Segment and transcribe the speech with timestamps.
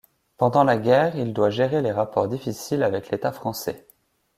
[0.37, 3.85] Pendant la guerre, il doit gérer les rapports difficiles avec l'État français.